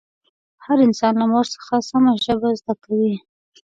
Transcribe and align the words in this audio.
هر 0.65 0.77
انسان 0.87 1.13
له 1.21 1.25
مور 1.31 1.45
څخه 1.55 1.73
سمه 1.89 2.11
ژبه 2.25 2.49
زده 2.59 2.73
کوي 2.83 3.13